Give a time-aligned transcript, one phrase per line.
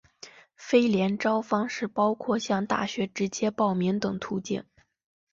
[0.55, 4.63] 非联招方式包括向大学直接报名等途径。